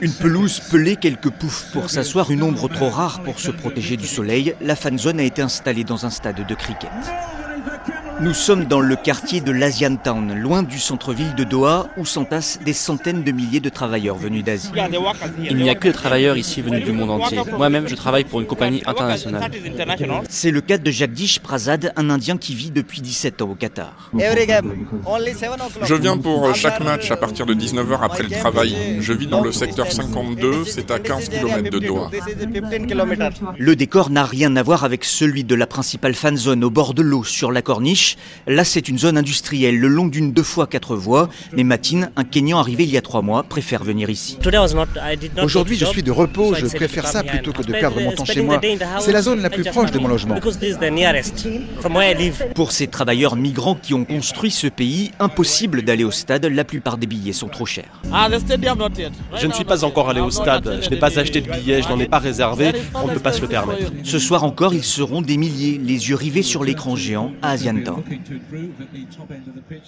Une 0.00 0.12
pelouse 0.12 0.60
pelée, 0.70 0.96
quelques 0.96 1.30
poufs 1.30 1.66
pour 1.72 1.90
s'asseoir, 1.90 2.30
une 2.30 2.42
ombre 2.42 2.68
trop 2.68 2.90
rare 2.90 3.22
pour 3.22 3.40
se 3.40 3.50
protéger 3.50 3.96
du 3.96 4.06
soleil, 4.06 4.54
la 4.60 4.76
fan 4.76 4.98
zone 4.98 5.20
a 5.20 5.24
été 5.24 5.42
installée 5.42 5.84
dans 5.84 6.06
un 6.06 6.10
stade 6.10 6.46
de 6.46 6.54
cricket. 6.54 6.90
Nous 8.18 8.32
sommes 8.32 8.64
dans 8.64 8.80
le 8.80 8.96
quartier 8.96 9.42
de 9.42 9.52
l'Asian 9.52 9.96
Town, 9.96 10.34
loin 10.34 10.62
du 10.62 10.78
centre-ville 10.78 11.34
de 11.34 11.44
Doha, 11.44 11.88
où 11.98 12.06
s'entassent 12.06 12.58
des 12.64 12.72
centaines 12.72 13.22
de 13.22 13.30
milliers 13.30 13.60
de 13.60 13.68
travailleurs 13.68 14.16
venus 14.16 14.42
d'Asie. 14.42 14.70
Il 15.42 15.56
n'y 15.56 15.68
a 15.68 15.74
que 15.74 15.88
des 15.88 15.94
travailleurs 15.94 16.38
ici 16.38 16.62
venus 16.62 16.84
du 16.84 16.92
monde 16.92 17.10
entier. 17.10 17.38
Moi-même, 17.56 17.86
je 17.88 17.94
travaille 17.94 18.24
pour 18.24 18.40
une 18.40 18.46
compagnie 18.46 18.82
internationale. 18.86 19.50
C'est 20.30 20.50
le 20.50 20.62
cas 20.62 20.78
de 20.78 20.90
Jagdish 20.90 21.40
Prasad, 21.40 21.92
un 21.96 22.08
Indien 22.08 22.38
qui 22.38 22.54
vit 22.54 22.70
depuis 22.70 23.02
17 23.02 23.42
ans 23.42 23.50
au 23.50 23.54
Qatar. 23.54 24.10
Je 25.82 25.94
viens 25.94 26.16
pour 26.16 26.54
chaque 26.54 26.80
match 26.80 27.10
à 27.10 27.16
partir 27.16 27.44
de 27.44 27.54
19h 27.54 27.98
après 28.00 28.22
le 28.22 28.30
travail. 28.30 28.96
Je 29.00 29.12
vis 29.12 29.26
dans 29.26 29.42
le 29.42 29.52
secteur 29.52 29.92
52, 29.92 30.64
c'est 30.64 30.90
à 30.90 30.98
15 30.98 31.28
km 31.28 31.70
de 31.70 31.78
Doha. 31.78 32.10
Le 33.58 33.76
décor 33.76 34.08
n'a 34.10 34.24
rien 34.24 34.56
à 34.56 34.62
voir 34.62 34.84
avec 34.84 35.04
celui 35.04 35.44
de 35.44 35.54
la 35.54 35.66
principale 35.66 36.14
fan 36.14 36.36
zone 36.36 36.64
au 36.64 36.70
bord 36.70 36.94
de 36.94 37.02
l'eau 37.02 37.22
sur 37.24 37.52
la 37.52 37.60
corniche 37.62 38.05
Là, 38.46 38.64
c'est 38.64 38.88
une 38.88 38.98
zone 38.98 39.18
industrielle 39.18 39.78
le 39.78 39.88
long 39.88 40.06
d'une 40.06 40.32
deux 40.32 40.42
fois 40.42 40.66
quatre 40.66 40.96
voies. 40.96 41.28
Mais 41.52 41.64
Matine, 41.64 42.10
un 42.16 42.24
Kenyan 42.24 42.58
arrivé 42.58 42.84
il 42.84 42.90
y 42.90 42.96
a 42.96 43.02
trois 43.02 43.22
mois, 43.22 43.42
préfère 43.42 43.82
venir 43.82 44.10
ici. 44.10 44.38
Aujourd'hui, 45.42 45.76
je 45.76 45.84
suis 45.84 46.02
de 46.02 46.10
repos. 46.10 46.54
Je 46.54 46.66
préfère 46.66 47.06
ça 47.06 47.22
plutôt 47.24 47.52
que 47.52 47.62
de 47.62 47.72
perdre 47.72 48.00
mon 48.00 48.12
temps 48.12 48.24
chez 48.24 48.42
moi. 48.42 48.60
C'est 49.00 49.12
la 49.12 49.22
zone 49.22 49.40
la 49.40 49.50
plus 49.50 49.64
proche 49.64 49.90
de 49.90 49.98
mon 49.98 50.08
logement. 50.08 50.36
Pour 52.54 52.72
ces 52.72 52.86
travailleurs 52.86 53.36
migrants 53.36 53.74
qui 53.74 53.94
ont 53.94 54.04
construit 54.04 54.50
ce 54.50 54.66
pays, 54.66 55.10
impossible 55.18 55.82
d'aller 55.82 56.04
au 56.04 56.10
stade. 56.10 56.46
La 56.46 56.64
plupart 56.64 56.98
des 56.98 57.06
billets 57.06 57.32
sont 57.32 57.48
trop 57.48 57.66
chers. 57.66 58.00
Je 59.36 59.46
ne 59.46 59.52
suis 59.52 59.64
pas 59.64 59.84
encore 59.84 60.10
allé 60.10 60.20
au 60.20 60.30
stade. 60.30 60.80
Je 60.82 60.90
n'ai 60.90 60.96
pas 60.96 61.18
acheté 61.18 61.40
de 61.40 61.50
billets. 61.50 61.82
Je 61.82 61.88
n'en 61.88 61.98
ai 61.98 62.06
pas 62.06 62.18
réservé. 62.18 62.72
On 62.94 63.08
ne 63.08 63.14
peut 63.14 63.20
pas 63.20 63.32
se 63.32 63.40
le 63.40 63.48
permettre. 63.48 63.92
Ce 64.04 64.18
soir 64.18 64.44
encore, 64.44 64.74
ils 64.74 64.84
seront 64.84 65.22
des 65.22 65.36
milliers, 65.36 65.80
les 65.82 66.08
yeux 66.08 66.14
rivés 66.14 66.42
sur 66.42 66.64
l'écran 66.64 66.96
géant 66.96 67.32
à 67.42 67.50
Asian 67.50 67.74
Town. 67.96 69.82